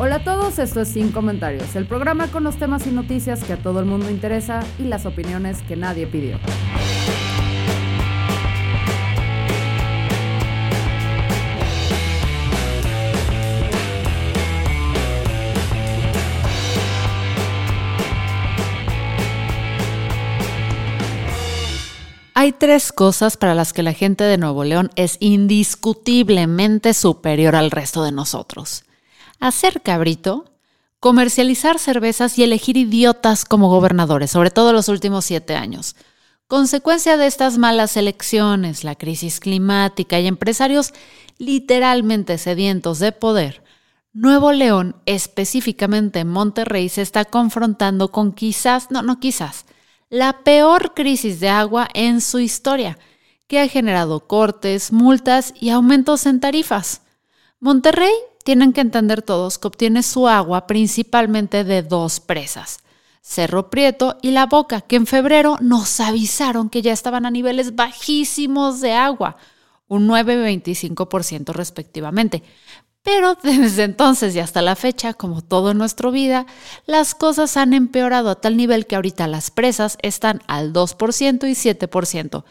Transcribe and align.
Hola 0.00 0.14
a 0.14 0.22
todos, 0.22 0.60
esto 0.60 0.82
es 0.82 0.88
Sin 0.90 1.10
Comentarios, 1.10 1.74
el 1.74 1.84
programa 1.84 2.28
con 2.28 2.44
los 2.44 2.56
temas 2.56 2.86
y 2.86 2.92
noticias 2.92 3.42
que 3.42 3.54
a 3.54 3.56
todo 3.56 3.80
el 3.80 3.84
mundo 3.84 4.08
interesa 4.08 4.60
y 4.78 4.84
las 4.84 5.06
opiniones 5.06 5.60
que 5.62 5.74
nadie 5.74 6.06
pidió. 6.06 6.38
Hay 22.34 22.52
tres 22.52 22.92
cosas 22.92 23.36
para 23.36 23.56
las 23.56 23.72
que 23.72 23.82
la 23.82 23.94
gente 23.94 24.22
de 24.22 24.38
Nuevo 24.38 24.62
León 24.62 24.92
es 24.94 25.16
indiscutiblemente 25.18 26.94
superior 26.94 27.56
al 27.56 27.72
resto 27.72 28.04
de 28.04 28.12
nosotros. 28.12 28.84
Hacer 29.40 29.82
cabrito, 29.82 30.52
comercializar 31.00 31.78
cervezas 31.78 32.38
y 32.38 32.42
elegir 32.42 32.76
idiotas 32.76 33.44
como 33.44 33.68
gobernadores, 33.68 34.30
sobre 34.30 34.50
todo 34.50 34.72
los 34.72 34.88
últimos 34.88 35.24
siete 35.24 35.54
años. 35.54 35.96
Consecuencia 36.46 37.16
de 37.16 37.26
estas 37.26 37.58
malas 37.58 37.96
elecciones, 37.96 38.82
la 38.82 38.94
crisis 38.94 39.38
climática 39.38 40.18
y 40.18 40.26
empresarios 40.26 40.92
literalmente 41.38 42.38
sedientos 42.38 42.98
de 42.98 43.12
poder, 43.12 43.62
Nuevo 44.14 44.50
León, 44.50 44.96
específicamente 45.06 46.24
Monterrey, 46.24 46.88
se 46.88 47.02
está 47.02 47.24
confrontando 47.24 48.10
con 48.10 48.32
quizás, 48.32 48.90
no, 48.90 49.02
no 49.02 49.20
quizás, 49.20 49.66
la 50.08 50.42
peor 50.42 50.94
crisis 50.94 51.38
de 51.38 51.50
agua 51.50 51.88
en 51.94 52.20
su 52.20 52.40
historia, 52.40 52.98
que 53.46 53.60
ha 53.60 53.68
generado 53.68 54.26
cortes, 54.26 54.92
multas 54.92 55.54
y 55.60 55.70
aumentos 55.70 56.26
en 56.26 56.40
tarifas. 56.40 57.02
Monterrey, 57.60 58.12
tienen 58.48 58.72
que 58.72 58.80
entender 58.80 59.20
todos 59.20 59.58
que 59.58 59.68
obtiene 59.68 60.02
su 60.02 60.26
agua 60.26 60.66
principalmente 60.66 61.64
de 61.64 61.82
dos 61.82 62.18
presas, 62.18 62.78
Cerro 63.20 63.68
Prieto 63.68 64.16
y 64.22 64.30
La 64.30 64.46
Boca, 64.46 64.80
que 64.80 64.96
en 64.96 65.06
febrero 65.06 65.58
nos 65.60 66.00
avisaron 66.00 66.70
que 66.70 66.80
ya 66.80 66.94
estaban 66.94 67.26
a 67.26 67.30
niveles 67.30 67.76
bajísimos 67.76 68.80
de 68.80 68.94
agua, 68.94 69.36
un 69.86 70.06
9 70.06 70.50
y 70.50 70.60
25% 70.62 71.52
respectivamente. 71.52 72.42
Pero 73.02 73.34
desde 73.42 73.82
entonces 73.82 74.34
y 74.34 74.40
hasta 74.40 74.62
la 74.62 74.76
fecha, 74.76 75.12
como 75.12 75.42
todo 75.42 75.72
en 75.72 75.76
nuestra 75.76 76.08
vida, 76.08 76.46
las 76.86 77.14
cosas 77.14 77.58
han 77.58 77.74
empeorado 77.74 78.30
a 78.30 78.40
tal 78.40 78.56
nivel 78.56 78.86
que 78.86 78.96
ahorita 78.96 79.28
las 79.28 79.50
presas 79.50 79.98
están 80.00 80.40
al 80.46 80.72
2% 80.72 81.46
y 81.46 81.52
7%. 81.52 82.44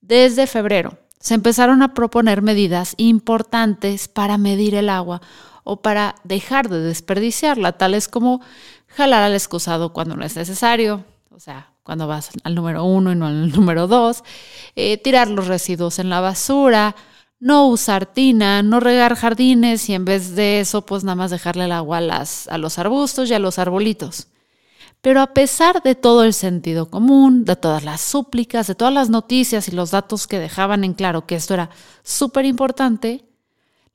Desde 0.00 0.46
febrero 0.46 1.03
se 1.24 1.32
empezaron 1.32 1.82
a 1.82 1.94
proponer 1.94 2.42
medidas 2.42 2.92
importantes 2.98 4.08
para 4.08 4.36
medir 4.36 4.74
el 4.74 4.90
agua 4.90 5.22
o 5.64 5.80
para 5.80 6.16
dejar 6.22 6.68
de 6.68 6.80
desperdiciarla, 6.80 7.78
tales 7.78 8.08
como 8.08 8.42
jalar 8.88 9.22
al 9.22 9.32
excusado 9.32 9.94
cuando 9.94 10.16
no 10.16 10.24
es 10.26 10.36
necesario, 10.36 11.02
o 11.30 11.40
sea, 11.40 11.70
cuando 11.82 12.06
vas 12.06 12.28
al 12.42 12.54
número 12.54 12.84
uno 12.84 13.10
y 13.10 13.14
no 13.16 13.26
al 13.26 13.50
número 13.56 13.86
dos, 13.86 14.22
eh, 14.76 14.98
tirar 14.98 15.28
los 15.28 15.46
residuos 15.46 15.98
en 15.98 16.10
la 16.10 16.20
basura, 16.20 16.94
no 17.40 17.68
usar 17.68 18.04
tina, 18.04 18.62
no 18.62 18.78
regar 18.78 19.16
jardines 19.16 19.88
y 19.88 19.94
en 19.94 20.04
vez 20.04 20.36
de 20.36 20.60
eso, 20.60 20.84
pues 20.84 21.04
nada 21.04 21.16
más 21.16 21.30
dejarle 21.30 21.64
el 21.64 21.72
agua 21.72 21.98
a, 21.98 22.02
las, 22.02 22.48
a 22.48 22.58
los 22.58 22.78
arbustos 22.78 23.30
y 23.30 23.34
a 23.34 23.38
los 23.38 23.58
arbolitos. 23.58 24.26
Pero 25.00 25.20
a 25.20 25.34
pesar 25.34 25.82
de 25.82 25.94
todo 25.94 26.24
el 26.24 26.32
sentido 26.32 26.90
común, 26.90 27.44
de 27.44 27.56
todas 27.56 27.84
las 27.84 28.00
súplicas, 28.00 28.66
de 28.66 28.74
todas 28.74 28.94
las 28.94 29.10
noticias 29.10 29.68
y 29.68 29.72
los 29.72 29.90
datos 29.90 30.26
que 30.26 30.38
dejaban 30.38 30.84
en 30.84 30.94
claro 30.94 31.26
que 31.26 31.34
esto 31.34 31.54
era 31.54 31.70
súper 32.02 32.44
importante, 32.46 33.24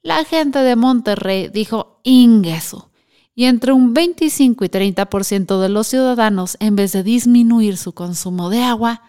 la 0.02 0.24
gente 0.24 0.60
de 0.60 0.76
Monterrey 0.76 1.50
dijo 1.50 2.00
ingreso. 2.04 2.90
Y 3.36 3.46
entre 3.46 3.72
un 3.72 3.94
25 3.94 4.66
y 4.66 4.70
30% 4.70 5.62
de 5.62 5.70
los 5.70 5.88
ciudadanos, 5.88 6.58
en 6.60 6.76
vez 6.76 6.92
de 6.92 7.04
disminuir 7.04 7.78
su 7.78 7.94
consumo 7.94 8.50
de 8.50 8.64
agua, 8.64 9.02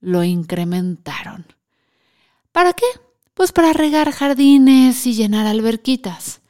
lo 0.00 0.22
incrementaron. 0.22 1.46
¿Para 2.52 2.72
qué? 2.72 2.86
Pues 3.34 3.52
para 3.52 3.72
regar 3.72 4.12
jardines 4.12 5.06
y 5.06 5.14
llenar 5.14 5.46
alberquitas. 5.46 6.40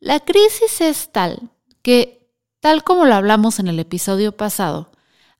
La 0.00 0.20
crisis 0.20 0.80
es 0.80 1.10
tal 1.10 1.50
que, 1.82 2.19
tal 2.60 2.84
como 2.84 3.06
lo 3.06 3.14
hablamos 3.14 3.58
en 3.58 3.68
el 3.68 3.80
episodio 3.80 4.32
pasado, 4.36 4.90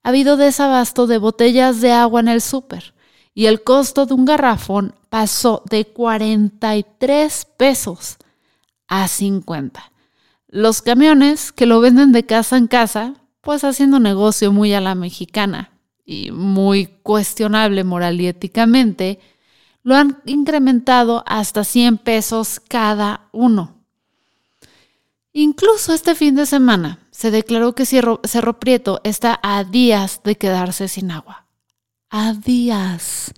ha 0.03 0.08
habido 0.08 0.36
desabasto 0.36 1.06
de 1.06 1.19
botellas 1.19 1.81
de 1.81 1.92
agua 1.92 2.20
en 2.20 2.28
el 2.28 2.41
súper 2.41 2.94
y 3.34 3.47
el 3.47 3.62
costo 3.62 4.06
de 4.06 4.14
un 4.14 4.25
garrafón 4.25 4.94
pasó 5.08 5.62
de 5.69 5.86
43 5.86 7.47
pesos 7.56 8.16
a 8.88 9.06
50. 9.06 9.92
Los 10.48 10.82
camiones 10.82 11.53
que 11.53 11.66
lo 11.66 11.81
venden 11.81 12.12
de 12.12 12.26
casa 12.26 12.56
en 12.56 12.66
casa, 12.66 13.14
pues 13.41 13.62
haciendo 13.62 14.00
negocio 14.00 14.52
muy 14.52 14.72
a 14.72 14.81
la 14.81 14.94
mexicana 14.94 15.70
y 16.04 16.32
muy 16.32 16.87
cuestionable 17.02 17.84
moral 17.84 18.20
y 18.20 18.26
éticamente, 18.26 19.20
lo 19.82 19.94
han 19.94 20.20
incrementado 20.26 21.22
hasta 21.26 21.62
100 21.64 21.98
pesos 21.98 22.60
cada 22.69 23.28
uno. 23.32 23.76
Incluso 25.32 25.94
este 25.94 26.14
fin 26.14 26.34
de 26.34 26.47
semana 26.47 26.98
se 27.20 27.31
declaró 27.31 27.75
que 27.75 27.84
Cerro, 27.84 28.22
Prieto 28.60 29.03
está 29.04 29.38
a 29.42 29.62
días 29.62 30.22
de 30.25 30.38
quedarse 30.38 30.88
sin 30.88 31.10
agua. 31.10 31.44
A 32.08 32.32
días. 32.32 33.34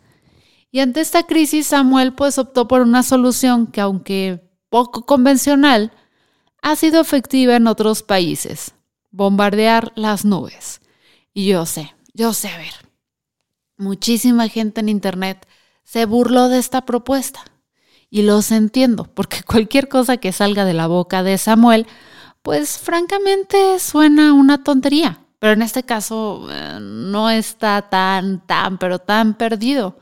Y 0.70 0.78
ante 0.78 1.00
esta 1.00 1.24
crisis, 1.24 1.66
Samuel 1.66 2.14
pues 2.14 2.38
optó 2.38 2.68
por 2.68 2.82
una 2.82 3.02
solución 3.02 3.66
que, 3.66 3.80
aunque 3.80 4.48
poco 4.68 5.04
convencional, 5.04 5.90
ha 6.62 6.76
sido 6.76 7.00
efectiva 7.00 7.56
en 7.56 7.66
otros 7.66 8.04
países. 8.04 8.76
Bombardear 9.10 9.90
las 9.96 10.24
nubes. 10.24 10.80
Y 11.34 11.46
yo 11.46 11.66
sé, 11.66 11.92
yo 12.14 12.34
sé, 12.34 12.50
a 12.50 12.58
ver, 12.58 12.74
muchísima 13.76 14.46
gente 14.46 14.80
en 14.80 14.90
Internet 14.90 15.44
se 15.82 16.06
burló 16.06 16.48
de 16.48 16.60
esta 16.60 16.86
propuesta. 16.86 17.42
Y 18.10 18.22
los 18.22 18.52
entiendo, 18.52 19.10
porque 19.12 19.42
cualquier 19.42 19.88
cosa 19.88 20.18
que 20.18 20.30
salga 20.30 20.64
de 20.64 20.72
la 20.72 20.86
boca 20.86 21.24
de 21.24 21.36
Samuel, 21.36 21.88
pues 22.42 22.78
francamente 22.78 23.78
suena 23.78 24.32
una 24.32 24.62
tontería. 24.62 25.20
Pero 25.38 25.54
en 25.54 25.62
este 25.62 25.82
caso 25.82 26.46
eh, 26.50 26.78
no 26.80 27.30
está 27.30 27.88
tan, 27.90 28.46
tan, 28.46 28.78
pero 28.78 29.00
tan 29.00 29.34
perdido. 29.34 29.96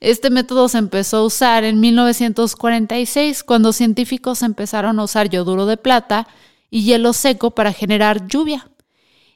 Este 0.00 0.30
método 0.30 0.68
se 0.68 0.78
empezó 0.78 1.18
a 1.18 1.24
usar 1.24 1.62
en 1.64 1.78
1946, 1.78 3.44
cuando 3.44 3.72
científicos 3.72 4.42
empezaron 4.42 4.98
a 4.98 5.04
usar 5.04 5.28
yoduro 5.28 5.66
de 5.66 5.76
plata 5.76 6.26
y 6.70 6.84
hielo 6.84 7.12
seco 7.12 7.52
para 7.52 7.72
generar 7.72 8.26
lluvia. 8.26 8.68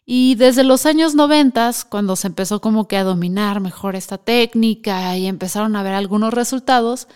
Y 0.05 0.37
desde 0.37 0.65
los 0.65 0.87
años 0.87 1.15
90, 1.15 1.71
cuando 1.89 2.17
se 2.17 2.29
empezó 2.29 2.61
como 2.61 2.89
que 2.89 2.97
a 2.97 3.05
dominar 3.05 3.61
mejor 3.61 3.97
esta 3.97 4.19
técnica 4.19 5.17
y 5.17 5.27
empezaron 5.27 5.77
a 5.77 5.83
ver 5.83 5.95
algunos 5.95 6.35
resultados, 6.35 7.09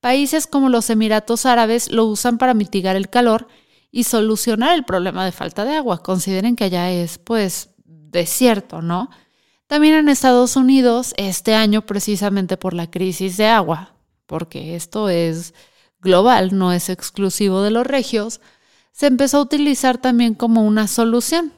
países 0.00 0.46
como 0.46 0.68
los 0.68 0.88
Emiratos 0.90 1.46
Árabes 1.46 1.90
lo 1.90 2.04
usan 2.04 2.38
para 2.38 2.54
mitigar 2.54 2.96
el 2.96 3.10
calor 3.10 3.48
y 3.96 4.02
solucionar 4.02 4.74
el 4.74 4.84
problema 4.84 5.24
de 5.24 5.30
falta 5.30 5.64
de 5.64 5.76
agua. 5.76 6.02
Consideren 6.02 6.56
que 6.56 6.64
allá 6.64 6.90
es 6.90 7.18
pues 7.18 7.70
desierto, 7.86 8.82
¿no? 8.82 9.08
También 9.68 9.94
en 9.94 10.08
Estados 10.08 10.56
Unidos, 10.56 11.14
este 11.16 11.54
año 11.54 11.86
precisamente 11.86 12.56
por 12.56 12.74
la 12.74 12.90
crisis 12.90 13.36
de 13.36 13.46
agua, 13.46 13.94
porque 14.26 14.74
esto 14.74 15.08
es 15.08 15.54
global, 16.00 16.58
no 16.58 16.72
es 16.72 16.88
exclusivo 16.88 17.62
de 17.62 17.70
los 17.70 17.86
regios, 17.86 18.40
se 18.90 19.06
empezó 19.06 19.38
a 19.38 19.42
utilizar 19.42 19.98
también 19.98 20.34
como 20.34 20.64
una 20.64 20.88
solución. 20.88 21.52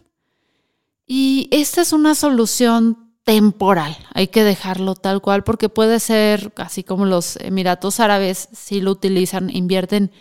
Y 1.06 1.48
esta 1.52 1.80
es 1.80 1.94
una 1.94 2.14
solución 2.14 3.14
temporal, 3.24 3.96
hay 4.12 4.28
que 4.28 4.44
dejarlo 4.44 4.94
tal 4.94 5.22
cual 5.22 5.42
porque 5.42 5.70
puede 5.70 6.00
ser, 6.00 6.52
así 6.56 6.84
como 6.84 7.06
los 7.06 7.36
Emiratos 7.36 7.98
Árabes, 7.98 8.50
si 8.52 8.82
lo 8.82 8.90
utilizan, 8.90 9.48
invierten 9.48 10.12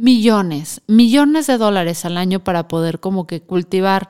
millones, 0.00 0.80
millones 0.86 1.46
de 1.46 1.58
dólares 1.58 2.06
al 2.06 2.16
año 2.16 2.40
para 2.42 2.68
poder 2.68 3.00
como 3.00 3.26
que 3.26 3.42
cultivar 3.42 4.08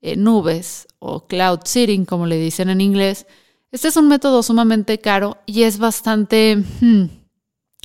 eh, 0.00 0.16
nubes 0.16 0.86
o 1.00 1.26
cloud 1.26 1.60
seeding, 1.64 2.04
como 2.04 2.26
le 2.26 2.36
dicen 2.36 2.70
en 2.70 2.80
inglés. 2.80 3.26
Este 3.72 3.88
es 3.88 3.96
un 3.96 4.06
método 4.06 4.44
sumamente 4.44 4.98
caro 4.98 5.38
y 5.44 5.64
es 5.64 5.78
bastante 5.78 6.56
hmm, 6.80 7.06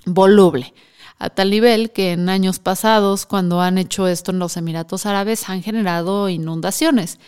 voluble, 0.05 0.73
a 1.17 1.31
tal 1.31 1.49
nivel 1.49 1.91
que 1.91 2.11
en 2.11 2.29
años 2.29 2.59
pasados, 2.59 3.25
cuando 3.25 3.59
han 3.59 3.79
hecho 3.79 4.07
esto 4.07 4.31
en 4.31 4.39
los 4.39 4.55
Emiratos 4.55 5.07
Árabes, 5.07 5.49
han 5.49 5.63
generado 5.63 6.29
inundaciones. 6.29 7.19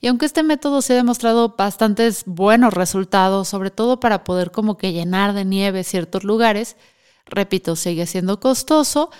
Y 0.00 0.08
aunque 0.08 0.26
este 0.26 0.42
método 0.42 0.82
se 0.82 0.94
ha 0.94 0.96
demostrado 0.96 1.54
bastantes 1.56 2.24
buenos 2.26 2.74
resultados, 2.74 3.46
sobre 3.46 3.70
todo 3.70 4.00
para 4.00 4.24
poder 4.24 4.50
como 4.50 4.76
que 4.78 4.92
llenar 4.92 5.32
de 5.32 5.44
nieve 5.44 5.84
ciertos 5.84 6.24
lugares, 6.24 6.76
repito, 7.24 7.76
sigue 7.76 8.06
siendo 8.06 8.40
costoso 8.40 9.10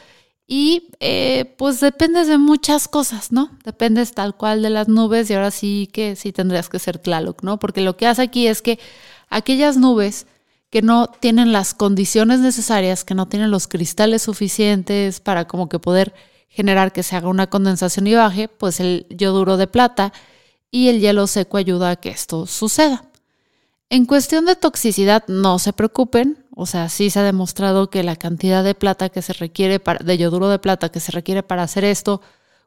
y 0.47 0.91
eh, 1.01 1.55
pues 1.59 1.81
depende 1.81 2.25
de 2.25 2.39
muchas 2.39 2.87
cosas, 2.87 3.33
¿no? 3.33 3.51
Dependes 3.65 4.13
tal 4.13 4.37
cual 4.37 4.63
de 4.63 4.71
las 4.71 4.87
nubes 4.87 5.29
y 5.29 5.35
ahora 5.35 5.51
sí 5.51 5.89
que 5.93 6.15
sí 6.15 6.33
tendrías 6.33 6.69
que 6.69 6.79
ser 6.79 6.99
Tlaloc, 6.99 7.43
¿no? 7.43 7.59
Porque 7.59 7.81
lo 7.81 7.97
que 7.97 8.07
hace 8.07 8.23
aquí 8.23 8.47
es 8.47 8.63
que 8.63 8.79
aquellas 9.29 9.77
nubes 9.77 10.27
que 10.71 10.83
no 10.83 11.09
tienen 11.09 11.53
las 11.53 11.75
condiciones 11.75 12.41
necesarias, 12.41 13.05
que 13.05 13.15
no 13.15 13.27
tienen 13.27 13.51
los 13.51 13.67
cristales 13.67 14.23
suficientes 14.23 15.21
para 15.21 15.49
como 15.49 15.69
que 15.69 15.81
poder 15.81 16.15
generar 16.49 16.93
que 16.93 17.03
se 17.03 17.17
haga 17.17 17.29
una 17.29 17.49
condensación 17.49 18.07
y 18.07 18.15
baje, 18.15 18.49
pues 18.49 18.79
el 18.79 19.07
yoduro 19.11 19.57
de 19.57 19.67
plata 19.67 20.13
y 20.71 20.89
el 20.89 21.01
hielo 21.01 21.27
seco 21.27 21.57
ayuda 21.57 21.91
a 21.91 21.97
que 21.97 22.11
esto 22.11 22.47
suceda. 22.47 23.05
En 23.91 24.07
cuestión 24.07 24.47
de 24.47 24.57
toxicidad, 24.57 25.25
no 25.29 25.59
se 25.59 25.73
preocupen, 25.73 26.45
o 26.59 26.65
sea, 26.65 26.89
sí 26.89 27.11
se 27.11 27.21
ha 27.21 27.23
demostrado 27.23 27.91
que 27.91 28.03
la 28.03 28.17
cantidad 28.17 28.65
de 28.65 28.75
plata 28.75 29.11
que 29.11 29.21
se 29.21 29.35
requiere 29.35 29.79
para, 29.79 30.03
de 30.03 30.17
yoduro 30.17 30.49
de 30.49 30.59
plata 30.59 30.89
que 30.89 31.01
se 31.01 31.13
requiere 31.13 31.43
para 31.43 31.63
hacer 31.63 31.85
esto, 31.85 32.23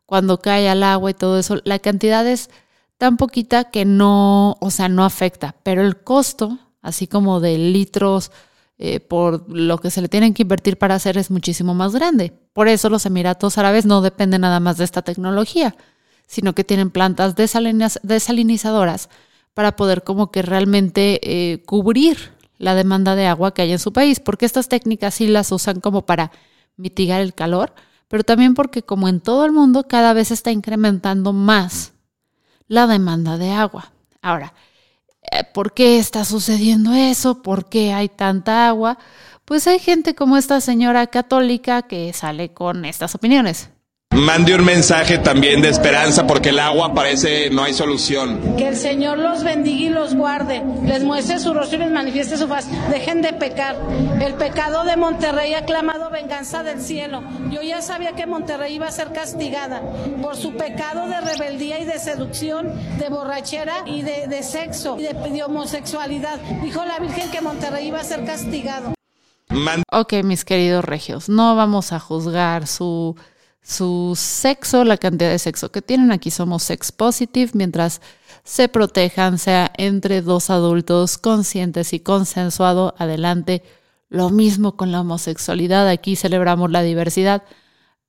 cuando 0.06 0.40
cae 0.40 0.70
al 0.70 0.84
agua 0.84 1.10
y 1.10 1.16
todo 1.16 1.40
eso, 1.40 1.60
la 1.64 1.80
cantidad 1.80 2.26
es 2.28 2.52
tan 3.00 3.18
poquita 3.18 3.72
que 3.72 3.86
no, 3.86 4.58
o 4.60 4.70
sea, 4.70 4.90
no 4.90 5.04
afecta, 5.04 5.56
pero 5.64 5.82
el 5.82 6.04
costo, 6.04 6.60
así 6.84 7.08
como 7.08 7.40
de 7.40 7.58
litros 7.58 8.32
eh, 8.78 9.00
por 9.00 9.50
lo 9.50 9.80
que 9.80 9.90
se 9.90 10.04
le 10.04 10.08
tienen 10.08 10.36
que 10.36 10.44
invertir 10.44 10.78
para 10.78 10.94
hacer 10.94 11.18
es 11.18 11.32
muchísimo 11.32 11.74
más 11.74 11.94
grande. 11.94 12.32
Por 12.54 12.68
eso 12.68 12.90
los 12.90 13.08
Emiratos 13.08 13.58
Árabes 13.58 13.88
no 13.88 14.02
dependen 14.02 14.42
nada 14.42 14.60
más 14.60 14.78
de 14.78 14.84
esta 14.84 15.02
tecnología, 15.02 15.76
sino 16.28 16.54
que 16.54 16.64
tienen 16.64 16.92
plantas 16.92 17.34
desalinizadoras 17.36 19.10
para 19.56 19.76
poder 19.76 20.04
como 20.04 20.30
que 20.30 20.44
realmente 20.44 21.20
eh, 21.24 21.64
cubrir 21.64 22.38
la 22.60 22.76
demanda 22.76 23.16
de 23.16 23.26
agua 23.26 23.54
que 23.54 23.64
hay 23.64 23.72
en 23.72 23.80
su 23.80 23.92
país, 23.92 24.20
porque 24.20 24.46
estas 24.46 24.70
técnicas 24.70 25.16
sí 25.16 25.26
las 25.26 25.52
usan 25.52 25.80
como 25.80 26.06
para 26.06 26.32
mitigar 26.78 27.22
el 27.22 27.34
calor, 27.34 27.74
pero 28.08 28.24
también 28.24 28.54
porque 28.54 28.84
como 28.84 29.08
en 29.08 29.22
todo 29.22 29.46
el 29.46 29.52
mundo 29.52 29.88
cada 29.88 30.14
vez 30.14 30.30
está 30.30 30.52
incrementando 30.52 31.34
más 31.34 31.94
la 32.68 32.86
demanda 32.86 33.38
de 33.38 33.52
agua. 33.52 33.92
Ahora, 34.22 34.54
eh, 35.32 35.44
¿por 35.54 35.74
qué 35.74 35.98
está 36.00 36.26
sucediendo 36.26 36.94
eso? 36.94 37.42
¿Por 37.42 37.70
qué 37.70 37.94
hay 37.94 38.10
tanta 38.10 38.68
agua? 38.68 39.00
Pues 39.46 39.66
hay 39.66 39.80
gente 39.80 40.14
como 40.14 40.38
esta 40.38 40.62
señora 40.62 41.08
católica 41.08 41.84
que 41.84 42.12
sale 42.14 42.54
con 42.54 42.86
estas 42.86 43.16
opiniones. 43.16 43.70
Mande 44.20 44.54
un 44.54 44.66
mensaje 44.66 45.18
también 45.18 45.62
de 45.62 45.70
esperanza 45.70 46.28
porque 46.28 46.50
el 46.50 46.60
agua 46.60 46.94
parece 46.94 47.50
no 47.52 47.64
hay 47.64 47.74
solución. 47.74 48.58
Que 48.58 48.68
el 48.68 48.76
Señor 48.76 49.18
los 49.18 49.46
bendiga 49.46 49.86
y 49.86 49.90
los 49.90 50.14
guarde, 50.14 50.62
les 50.84 51.06
muestre 51.06 51.40
su 51.40 51.54
rostro 51.54 51.78
y 51.78 51.84
les 51.84 51.92
manifieste 51.92 52.36
su 52.36 52.46
faz. 52.50 52.68
Dejen 52.92 53.22
de 53.22 53.32
pecar. 53.32 53.78
El 54.22 54.34
pecado 54.34 54.84
de 54.84 54.98
Monterrey 54.98 55.54
ha 55.54 55.64
clamado 55.64 56.10
venganza 56.10 56.64
del 56.64 56.82
cielo. 56.82 57.24
Yo 57.50 57.62
ya 57.62 57.82
sabía 57.82 58.12
que 58.12 58.26
Monterrey 58.26 58.76
iba 58.76 58.88
a 58.88 58.92
ser 58.92 59.14
castigada 59.14 59.82
por 60.22 60.36
su 60.36 60.54
pecado 60.54 61.08
de 61.08 61.22
rebeldía 61.22 61.80
y 61.80 61.86
de 61.86 61.98
seducción, 61.98 62.74
de 62.98 63.08
borrachera 63.08 63.84
y 63.86 64.02
de, 64.02 64.44
sexo 64.44 64.98
y 65.00 65.04
de, 65.04 65.44
homosexualidad. 65.44 66.42
Dijo 66.62 66.84
la 66.84 67.00
Virgen 67.00 67.32
que 67.32 67.40
Monterrey 67.40 67.88
iba 67.88 68.02
a 68.02 68.04
ser 68.04 68.26
castigado. 68.26 68.94
ok, 69.94 70.14
mis 70.26 70.44
queridos 70.44 70.84
regios, 70.84 71.30
no 71.30 71.56
vamos 71.56 71.94
a 71.94 72.02
juzgar 72.02 72.68
su 72.68 73.16
su 73.62 74.14
sexo, 74.16 74.84
la 74.84 74.98
cantidad 74.98 75.30
de 75.30 75.40
sexo 75.40 75.72
que 75.72 75.82
tienen. 75.82 76.12
Aquí 76.12 76.32
somos 76.32 76.64
sex 76.64 76.92
positive, 76.92 77.52
mientras 77.54 78.02
se 78.44 78.68
protejan, 78.68 79.38
sea 79.38 79.72
entre 79.78 80.22
dos 80.22 80.50
adultos 80.50 81.18
conscientes 81.18 81.94
y 81.94 82.00
consensuado, 82.00 82.96
adelante. 82.98 83.64
Lo 84.10 84.30
mismo 84.32 84.76
con 84.76 84.92
la 84.92 85.02
homosexualidad, 85.02 85.88
aquí 85.88 86.16
celebramos 86.16 86.72
la 86.72 86.82
diversidad. 86.82 87.44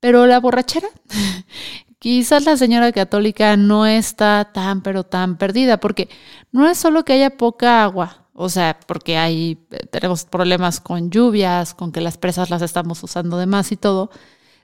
Pero 0.01 0.27
la 0.27 0.41
borrachera, 0.41 0.89
quizás 1.99 2.47
la 2.47 2.57
señora 2.57 2.91
católica 2.93 3.57
no 3.57 3.87
está 3.87 4.51
tan, 4.53 4.83
pero 4.83 5.05
tan 5.05 5.37
perdida, 5.37 5.79
porque 5.79 6.09
no 6.53 6.69
es 6.69 6.79
solo 6.79 7.05
que 7.05 7.13
haya 7.13 7.37
poca 7.37 7.85
agua, 7.85 8.27
o 8.33 8.49
sea, 8.49 8.81
porque 8.87 9.19
hay, 9.19 9.57
tenemos 9.91 10.25
problemas 10.25 10.81
con 10.81 11.11
lluvias, 11.11 11.75
con 11.75 11.93
que 11.93 12.01
las 12.01 12.17
presas 12.17 12.49
las 12.49 12.63
estamos 12.63 13.03
usando 13.03 13.37
de 13.37 13.45
más 13.45 13.71
y 13.73 13.77
todo, 13.77 14.11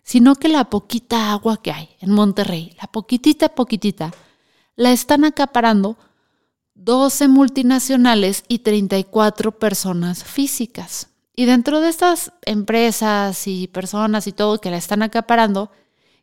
sino 0.07 0.37
que 0.37 0.49
la 0.49 0.71
poquita 0.71 1.33
agua 1.33 1.61
que 1.61 1.73
hay 1.73 1.89
en 2.01 2.13
Monterrey, 2.13 2.75
la 2.81 2.87
poquitita, 2.87 3.49
poquitita, 3.51 4.13
la 4.77 4.93
están 4.93 5.25
acaparando 5.25 5.99
12 6.75 7.27
multinacionales 7.27 8.45
y 8.47 8.61
34 8.61 9.59
personas 9.59 10.23
físicas. 10.23 11.09
Y 11.35 11.45
dentro 11.47 11.81
de 11.81 11.89
estas 11.89 12.33
empresas 12.43 13.49
y 13.49 13.67
personas 13.67 14.29
y 14.29 14.33
todo 14.33 14.61
que 14.61 14.71
la 14.71 14.77
están 14.77 15.03
acaparando, 15.03 15.73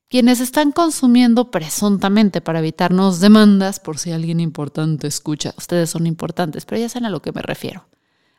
quienes 0.08 0.40
están 0.40 0.72
consumiendo 0.72 1.52
presuntamente 1.52 2.40
para 2.40 2.60
evitarnos 2.60 3.20
demandas, 3.20 3.82
por 3.82 4.00
si 4.00 4.14
alguien 4.14 4.40
importante 4.40 5.08
escucha, 5.08 5.54
ustedes 5.58 5.90
son 5.90 6.08
importantes, 6.08 6.64
pero 6.66 6.80
ya 6.80 6.88
saben 6.88 7.08
a 7.08 7.10
lo 7.10 7.22
que 7.22 7.34
me 7.34 7.42
refiero. 7.42 7.86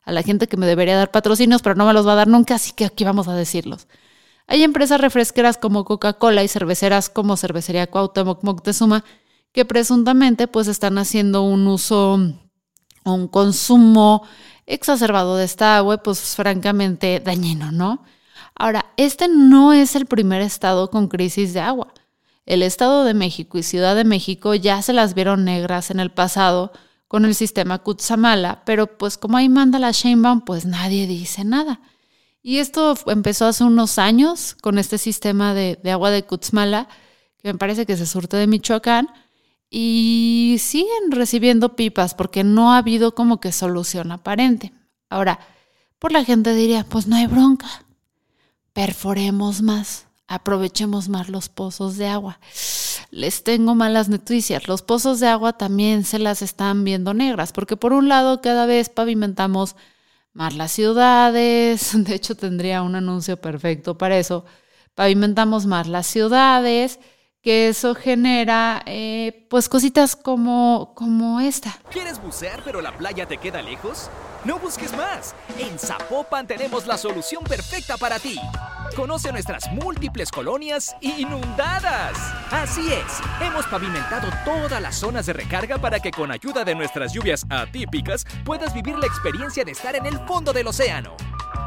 A 0.05 0.13
la 0.13 0.23
gente 0.23 0.47
que 0.47 0.57
me 0.57 0.67
debería 0.67 0.97
dar 0.97 1.11
patrocinios, 1.11 1.61
pero 1.61 1.75
no 1.75 1.85
me 1.85 1.93
los 1.93 2.07
va 2.07 2.13
a 2.13 2.17
dar 2.17 2.29
nunca, 2.29 2.55
así 2.55 2.73
que 2.73 2.87
aquí 2.87 3.05
vamos 3.05 3.29
a 3.29 3.35
decirlos. 3.35 3.89
Hay 4.47 4.63
empresas 4.63 5.01
refresqueras 5.01 5.57
como 5.57 5.85
Coca-Cola 5.85 6.43
y 6.43 6.49
cerveceras 6.49 7.09
como 7.09 7.37
Cervecería 7.37 7.91
Cuauhtémoc 7.91 8.43
Moctezuma 8.43 9.05
que 9.53 9.65
presuntamente 9.65 10.49
pues 10.49 10.69
están 10.69 10.99
haciendo 10.99 11.43
un 11.43 11.67
uso 11.67 12.19
o 13.05 13.13
un 13.13 13.29
consumo 13.29 14.27
exacerbado 14.67 15.37
de 15.37 15.45
esta 15.45 15.77
agua, 15.77 15.99
pues 15.99 16.35
francamente 16.35 17.21
dañino, 17.21 17.71
¿no? 17.71 18.03
Ahora, 18.57 18.87
este 18.97 19.29
no 19.29 19.73
es 19.73 19.95
el 19.95 20.07
primer 20.07 20.43
estado 20.43 20.91
con 20.91 21.09
crisis 21.09 21.55
de 21.55 21.61
agua. 21.61 21.93
El 22.47 22.63
Estado 22.63 23.05
de 23.05 23.15
México 23.15 23.59
y 23.59 23.63
Ciudad 23.63 23.97
de 23.97 24.05
México 24.05 24.55
ya 24.55 24.83
se 24.83 24.93
las 24.93 25.15
vieron 25.15 25.45
negras 25.45 25.91
en 25.91 25.99
el 25.99 26.11
pasado 26.11 26.73
con 27.09 27.25
el 27.25 27.35
sistema 27.35 27.79
Kutsamala, 27.79 28.63
pero 28.67 28.99
pues 28.99 29.17
como 29.17 29.37
ahí 29.37 29.49
manda 29.49 29.79
la 29.79 29.93
Sheinbaum, 29.93 30.43
pues 30.43 30.67
nadie 30.67 31.07
dice 31.07 31.45
nada. 31.45 31.81
Y 32.47 32.59
esto 32.59 32.95
empezó 33.07 33.47
hace 33.47 33.65
unos 33.65 33.99
años 33.99 34.55
con 34.61 34.77
este 34.77 34.99
sistema 34.99 35.55
de, 35.55 35.79
agua 35.91 36.11
de 36.11 36.27
Cutzmala, 36.27 36.89
que 37.39 37.51
me 37.51 37.59
parece 37.59 37.87
que 37.87 37.97
se 37.97 38.05
surte 38.05 38.37
de 38.37 38.47
Michoacán, 38.47 39.09
y 39.71 40.59
siguen 40.61 41.11
recibiendo 41.11 41.75
pipas 41.75 42.15
porque 42.15 42.45
no 42.45 42.75
ha 42.75 42.79
habido 42.79 43.15
como 43.15 43.41
que 43.41 43.51
solución 43.51 44.13
aparente. 44.13 44.75
Ahora, 45.09 45.41
por 45.99 46.13
la 46.13 46.23
gente 46.23 46.55
diría, 46.55 46.85
pues 46.85 47.07
no 47.07 47.17
hay 47.17 47.27
bronca, 47.27 47.87
perforemos 48.75 49.63
más, 49.63 50.07
aprovechemos 50.27 51.09
más 51.09 51.31
los 51.31 51.49
pozos 51.49 51.97
de 51.97 52.09
agua. 52.09 52.41
Les 53.11 53.43
tengo 53.43 53.75
malas 53.75 54.11
noticias, 54.11 54.69
los 54.69 54.83
pozos 54.83 55.19
de 55.19 55.29
agua 55.29 55.55
también 55.55 56.05
se 56.05 56.19
las 56.19 56.43
están 56.43 56.85
viendo 56.85 57.15
negras, 57.15 57.55
porque 57.55 57.79
por 57.79 57.95
un 57.95 58.11
lado 58.11 58.43
cada 58.43 58.67
vez 58.67 58.91
pavimentamos 58.91 59.77
más 60.35 60.55
las 60.55 60.73
ciudades, 60.73 61.93
de 62.05 62.15
hecho 62.15 62.35
tendría 62.35 62.83
un 62.83 62.97
anuncio 62.97 63.39
perfecto 63.39 63.97
para 63.97 64.19
eso, 64.19 64.45
pavimentamos 64.95 65.67
más 65.67 65.89
las 65.89 66.07
ciudades, 66.07 66.99
que 67.45 67.69
eso 67.69 67.95
genera 67.95 68.83
eh, 68.87 69.47
pues 69.51 69.69
cositas 69.69 70.17
como, 70.17 70.95
como 70.95 71.41
esta. 71.41 71.79
¿Quieres 71.93 72.21
bucear 72.21 72.63
pero 72.65 72.81
la 72.81 72.97
playa 72.97 73.27
te 73.27 73.37
queda 73.37 73.61
lejos? 73.61 74.09
No 74.47 74.59
busques 74.59 74.97
más. 74.97 75.35
En 75.59 75.79
Zapopan 75.79 76.47
tenemos 76.47 76.87
la 76.87 76.97
solución 76.97 77.45
perfecta 77.45 77.99
para 77.99 78.19
ti. 78.19 78.41
Conoce 78.97 79.31
nuestras 79.31 79.71
múltiples 79.73 80.31
colonias 80.31 80.97
inundadas. 81.03 82.17
Así 82.51 82.91
es, 82.91 83.21
hemos 83.47 83.67
pavimentado 83.67 84.29
todas 84.47 84.81
las 84.81 84.95
zonas 84.95 85.27
de 85.27 85.35
recarga 85.35 85.77
para 85.77 86.01
que 86.01 86.13
con 86.13 86.31
ayuda 86.31 86.65
de 86.65 86.75
nuestras 86.75 87.13
lluvias 87.13 87.45
atípicas 87.51 88.25
puedas 88.45 88.73
vivir 88.73 88.97
la 88.97 89.07
experiencia 89.07 89.65
de 89.65 89.73
estar 89.73 89.95
en 89.95 90.07
el 90.07 90.19
fondo 90.21 90.55
del 90.55 90.69
océano. 90.69 91.15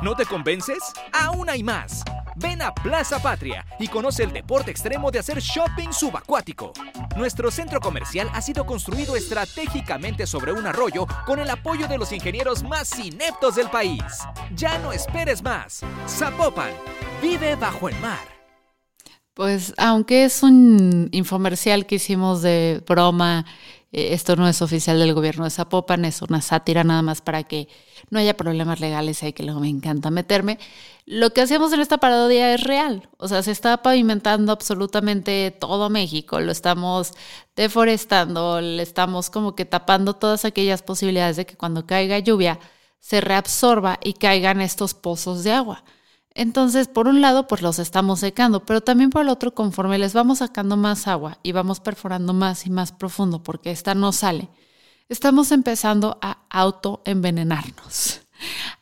¿No 0.02 0.16
te 0.16 0.26
convences? 0.26 0.80
Aún 1.14 1.52
hay 1.52 1.62
más. 1.62 2.04
Ven 2.40 2.62
a 2.62 2.74
Plaza 2.74 3.20
Patria 3.20 3.66
y 3.80 3.88
conoce 3.88 4.24
el 4.24 4.32
deporte 4.32 4.70
extremo 4.70 5.10
de 5.10 5.20
hacer 5.20 5.40
shopping 5.40 5.92
subacuático. 5.92 6.72
Nuestro 7.16 7.50
centro 7.50 7.80
comercial 7.80 8.30
ha 8.34 8.42
sido 8.42 8.66
construido 8.66 9.16
estratégicamente 9.16 10.28
sobre 10.28 10.54
un 10.54 10.68
arroyo 10.68 11.08
con 11.26 11.40
el 11.40 11.50
apoyo 11.50 11.88
de 11.88 11.98
los 11.98 12.12
ingenieros 12.12 12.62
más 12.64 12.98
ineptos 13.00 13.56
del 13.56 13.70
país. 13.70 14.04
Ya 14.56 14.78
no 14.78 14.94
esperes 14.94 15.42
más. 15.42 15.82
Zapopan, 16.08 16.72
vive 17.22 17.56
bajo 17.56 17.90
el 17.90 17.96
mar. 18.00 18.20
Pues 19.34 19.74
aunque 19.78 20.26
es 20.26 20.44
un 20.44 21.10
infomercial 21.12 21.86
que 21.86 21.96
hicimos 21.96 22.42
de 22.42 22.84
broma 22.88 23.46
eh, 23.92 24.14
esto 24.14 24.36
no 24.36 24.48
es 24.48 24.62
oficial 24.62 25.00
del 25.00 25.14
gobierno 25.14 25.46
de 25.46 25.50
Zapopan, 25.50 26.06
es 26.06 26.22
una 26.22 26.42
sátira 26.42 26.84
nada 26.84 27.02
más 27.02 27.22
para 27.22 27.44
que 27.44 27.68
no 28.10 28.20
haya 28.20 28.38
problemas 28.38 28.80
legales 28.80 29.22
ahí 29.24 29.34
que 29.34 29.44
luego 29.44 29.60
me 29.60 29.70
encanta 29.70 30.12
meterme. 30.12 30.60
Lo 31.06 31.32
que 31.32 31.42
hacemos 31.42 31.74
en 31.74 31.80
esta 31.80 31.98
parodia 31.98 32.54
es 32.54 32.64
real, 32.64 33.10
o 33.18 33.28
sea, 33.28 33.44
se 33.44 33.52
está 33.52 33.82
pavimentando 33.82 34.52
absolutamente 34.52 35.52
todo 35.52 35.90
México, 35.90 36.40
lo 36.40 36.52
estamos 36.52 37.14
deforestando, 37.56 38.62
le 38.62 38.84
estamos 38.84 39.30
como 39.30 39.56
que 39.56 39.66
tapando 39.66 40.16
todas 40.16 40.46
aquellas 40.46 40.84
posibilidades 40.84 41.38
de 41.38 41.46
que 41.46 41.56
cuando 41.56 41.86
caiga 41.86 42.20
lluvia 42.20 42.60
se 43.00 43.22
reabsorba 43.22 44.00
y 44.04 44.14
caigan 44.14 44.62
estos 44.62 44.94
pozos 44.94 45.44
de 45.44 45.54
agua. 45.54 45.84
Entonces, 46.38 46.88
por 46.88 47.08
un 47.08 47.20
lado, 47.20 47.48
pues 47.48 47.64
los 47.64 47.80
estamos 47.80 48.20
secando, 48.20 48.64
pero 48.64 48.82
también 48.82 49.10
por 49.10 49.24
el 49.24 49.30
otro, 49.30 49.56
conforme 49.56 49.98
les 49.98 50.14
vamos 50.14 50.38
sacando 50.40 50.78
más 50.78 51.08
agua 51.08 51.40
y 51.42 51.52
vamos 51.52 51.80
perforando 51.80 52.34
más 52.34 52.68
y 52.68 52.70
más 52.70 52.92
profundo 52.92 53.42
porque 53.42 53.72
esta 53.72 53.96
no 53.96 54.12
sale, 54.12 54.50
estamos 55.10 55.52
empezando 55.52 56.18
a 56.22 56.46
autoenvenenarnos. 56.50 58.22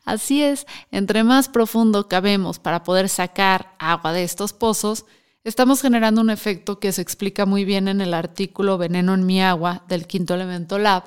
Así 0.05 0.43
es, 0.43 0.65
entre 0.91 1.23
más 1.23 1.49
profundo 1.49 2.07
cabemos 2.07 2.59
para 2.59 2.83
poder 2.83 3.09
sacar 3.09 3.75
agua 3.79 4.11
de 4.13 4.23
estos 4.23 4.53
pozos, 4.53 5.05
estamos 5.43 5.81
generando 5.81 6.21
un 6.21 6.29
efecto 6.29 6.79
que 6.79 6.91
se 6.91 7.01
explica 7.01 7.45
muy 7.45 7.65
bien 7.65 7.87
en 7.87 8.01
el 8.01 8.13
artículo 8.13 8.77
Veneno 8.77 9.13
en 9.13 9.25
mi 9.25 9.41
agua 9.41 9.83
del 9.87 10.07
Quinto 10.07 10.33
Elemento 10.33 10.77
Lab, 10.77 11.03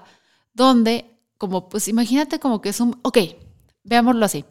donde, 0.54 1.18
como 1.36 1.68
pues 1.68 1.88
imagínate 1.88 2.40
como 2.40 2.60
que 2.60 2.70
es 2.70 2.80
un, 2.80 2.98
ok, 3.02 3.18
veámoslo 3.84 4.24
así 4.24 4.44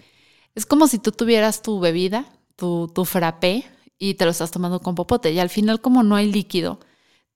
es 0.57 0.65
como 0.65 0.87
si 0.87 0.97
tú 0.97 1.11
tuvieras 1.11 1.61
tu 1.61 1.79
bebida, 1.79 2.25
tu, 2.55 2.87
tu 2.87 3.05
frappé, 3.05 3.63
y 3.99 4.15
te 4.15 4.25
lo 4.25 4.31
estás 4.31 4.49
tomando 4.49 4.79
con 4.79 4.95
popote. 4.95 5.31
Y 5.31 5.37
al 5.37 5.51
final, 5.51 5.81
como 5.81 6.01
no 6.01 6.15
hay 6.15 6.31
líquido, 6.31 6.79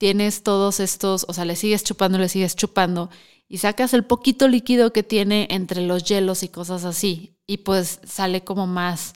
tienes 0.01 0.41
todos 0.41 0.79
estos, 0.79 1.27
o 1.29 1.33
sea, 1.33 1.45
le 1.45 1.55
sigues 1.55 1.83
chupando, 1.83 2.17
le 2.17 2.27
sigues 2.27 2.55
chupando, 2.55 3.11
y 3.47 3.59
sacas 3.59 3.93
el 3.93 4.03
poquito 4.03 4.47
líquido 4.47 4.91
que 4.91 5.03
tiene 5.03 5.47
entre 5.51 5.83
los 5.83 6.05
hielos 6.05 6.41
y 6.41 6.49
cosas 6.49 6.85
así. 6.85 7.35
Y 7.45 7.57
pues 7.57 7.99
sale 8.03 8.43
como 8.43 8.65
más, 8.65 9.13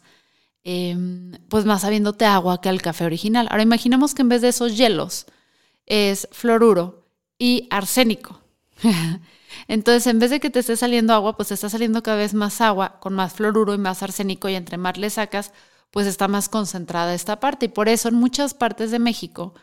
em, 0.63 1.31
pues 1.49 1.65
más 1.65 1.81
sabiéndote 1.81 2.25
agua 2.25 2.61
que 2.61 2.69
el 2.69 2.83
café 2.83 3.03
original. 3.03 3.47
Ahora 3.49 3.63
imaginemos 3.63 4.13
que 4.13 4.21
en 4.21 4.29
vez 4.29 4.43
de 4.43 4.49
esos 4.49 4.77
hielos 4.77 5.25
es 5.87 6.27
fluoruro 6.31 7.07
y 7.39 7.67
arsénico. 7.71 8.41
Entonces, 9.67 10.05
en 10.05 10.19
vez 10.19 10.29
de 10.29 10.39
que 10.39 10.51
te 10.51 10.59
esté 10.59 10.77
saliendo 10.77 11.15
agua, 11.15 11.35
pues 11.35 11.47
te 11.47 11.55
está 11.55 11.67
saliendo 11.67 12.03
cada 12.03 12.17
vez 12.17 12.35
más 12.35 12.61
agua 12.61 12.99
con 12.99 13.15
más 13.15 13.33
fluoruro 13.33 13.73
y 13.73 13.79
más 13.79 14.03
arsénico 14.03 14.49
y 14.49 14.53
entre 14.53 14.77
más 14.77 14.97
le 14.99 15.09
sacas, 15.09 15.51
pues 15.89 16.05
está 16.05 16.27
más 16.27 16.47
concentrada 16.47 17.15
esta 17.15 17.39
parte. 17.39 17.65
Y 17.65 17.69
por 17.69 17.89
eso 17.89 18.09
en 18.09 18.15
muchas 18.15 18.53
partes 18.53 18.91
de 18.91 18.99
México, 18.99 19.55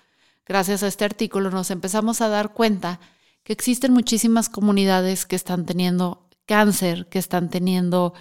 gracias 0.47 0.83
a 0.83 0.89
este 0.89 1.05
artículo, 1.05 1.51
nos 1.51 1.71
empezamos 1.71 2.21
a 2.21 2.29
dar 2.29 2.53
cuenta 2.53 3.01
que 3.45 3.53
existen 3.53 3.93
muchísimas 3.93 4.49
comunidades 4.49 5.27
que 5.27 5.37
están 5.37 5.67
teniendo 5.67 6.29
cáncer, 6.47 7.07
que 7.07 7.19
están 7.19 7.51
teniendo 7.51 8.15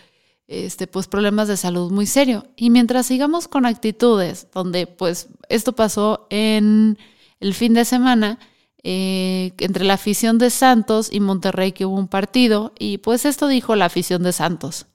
este, 0.47 0.87
pues, 0.87 1.07
problemas 1.07 1.47
de 1.47 1.57
salud 1.57 1.91
muy 1.91 2.05
serio. 2.05 2.45
Y 2.55 2.69
mientras 2.69 3.05
sigamos 3.05 3.47
con 3.47 3.65
actitudes 3.65 4.47
donde 4.53 4.87
pues 4.87 5.29
esto 5.49 5.73
pasó 5.73 6.27
en 6.29 6.97
el 7.39 7.53
fin 7.53 7.73
de 7.73 7.85
semana, 7.85 8.39
eh, 8.83 9.53
entre 9.59 9.85
la 9.85 9.93
afición 9.93 10.39
de 10.39 10.49
Santos 10.49 11.09
y 11.11 11.19
Monterrey 11.19 11.71
que 11.71 11.85
hubo 11.85 11.97
un 11.97 12.07
partido 12.07 12.73
y 12.79 12.97
pues 12.97 13.25
esto 13.25 13.47
dijo 13.47 13.75
la 13.75 13.85
afición 13.85 14.23
de 14.23 14.33
Santos. 14.33 14.87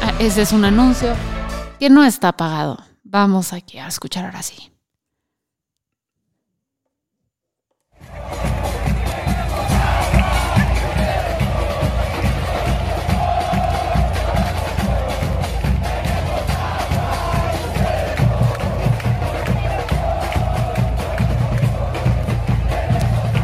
Ah, 0.00 0.14
ese 0.20 0.42
es 0.42 0.52
un 0.52 0.64
anuncio 0.64 1.14
que 1.80 1.90
no 1.90 2.04
está 2.04 2.32
pagado. 2.36 2.87
Vamos 3.10 3.54
aquí 3.54 3.78
a 3.78 3.88
escuchar 3.88 4.26
ahora 4.26 4.42
sí. 4.42 4.70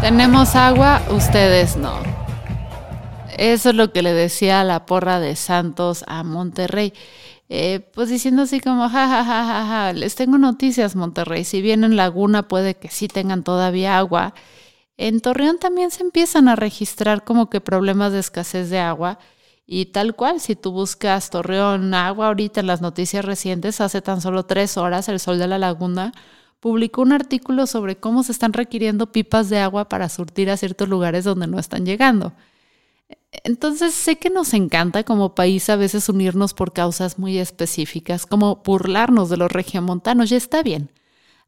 Tenemos 0.03 0.55
agua, 0.57 1.01
ustedes 1.09 1.77
no. 1.77 2.03
Eso 3.39 3.71
es 3.71 3.75
lo 3.75 3.93
que 3.93 4.03
le 4.03 4.13
decía 4.13 4.63
la 4.63 4.85
porra 4.85 5.21
de 5.21 5.37
Santos 5.37 6.05
a 6.07 6.23
Monterrey. 6.23 6.93
Eh, 7.49 7.81
pues 7.93 8.09
diciendo 8.09 8.43
así 8.43 8.61
como, 8.61 8.89
ja, 8.89 9.09
ja, 9.09 9.25
ja, 9.25 9.45
ja, 9.45 9.67
ja, 9.67 9.93
les 9.93 10.15
tengo 10.15 10.39
noticias, 10.39 10.97
Monterrey. 10.97 11.45
Si 11.45 11.61
bien 11.63 11.85
en 11.85 11.97
Laguna 11.97 12.49
puede 12.49 12.75
que 12.75 12.89
sí 12.89 13.09
tengan 13.09 13.45
todavía 13.45 13.99
agua, 13.99 14.35
en 14.97 15.21
Torreón 15.21 15.59
también 15.59 15.91
se 15.91 16.03
empiezan 16.03 16.49
a 16.49 16.57
registrar 16.57 17.25
como 17.25 17.51
que 17.51 17.61
problemas 17.61 18.13
de 18.13 18.21
escasez 18.21 18.71
de 18.71 18.79
agua. 18.79 19.19
Y 19.67 19.87
tal 19.87 20.15
cual, 20.15 20.41
si 20.41 20.57
tú 20.57 20.73
buscas 20.73 21.31
Torreón 21.31 21.95
agua 21.95 22.29
ahorita 22.29 22.61
en 22.61 22.67
las 22.67 22.81
noticias 22.83 23.25
recientes, 23.25 23.81
hace 23.81 24.03
tan 24.03 24.21
solo 24.21 24.45
tres 24.45 24.77
horas, 24.77 25.09
el 25.09 25.21
sol 25.21 25.39
de 25.39 25.49
la 25.49 25.59
laguna 25.59 26.13
publicó 26.61 27.03
un 27.03 27.13
artículo 27.13 27.67
sobre 27.67 27.97
cómo 27.97 28.23
se 28.23 28.33
están 28.33 28.53
requiriendo 28.55 29.13
pipas 29.13 29.51
de 29.51 29.59
agua 29.59 29.89
para 29.89 30.09
surtir 30.09 30.51
a 30.51 30.57
ciertos 30.57 30.89
lugares 30.89 31.25
donde 31.25 31.47
no 31.47 31.59
están 31.59 31.85
llegando. 31.87 32.33
Entonces 33.45 33.95
sé 33.95 34.17
que 34.17 34.31
nos 34.31 34.55
encanta 34.55 35.05
como 35.05 35.35
país 35.35 35.69
a 35.69 35.77
veces 35.77 36.09
unirnos 36.09 36.55
por 36.55 36.73
causas 36.73 37.19
muy 37.19 37.39
específicas, 37.39 38.27
como 38.27 38.63
burlarnos 38.65 39.29
de 39.29 39.37
los 39.37 39.51
regiomontanos, 39.51 40.31
ya 40.31 40.37
está 40.37 40.63
bien. 40.63 40.91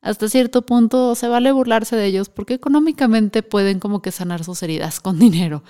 Hasta 0.03 0.29
cierto 0.29 0.63
punto 0.63 1.15
se 1.15 1.29
vale 1.29 1.53
burlarse 1.53 1.97
de 1.97 2.07
ellos 2.07 2.29
porque 2.29 2.55
económicamente 2.55 3.43
pueden 3.43 3.81
como 3.81 4.03
que 4.03 4.13
sanar 4.13 4.45
sus 4.45 4.63
heridas 4.63 5.01
con 5.01 5.19
dinero, 5.21 5.63